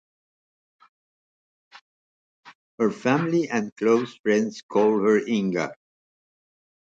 Her 2.79 2.89
family 2.89 3.47
and 3.47 3.71
close 3.75 4.15
friends 4.23 4.63
call 4.67 4.97
her 5.01 5.19
Inga. 5.27 5.75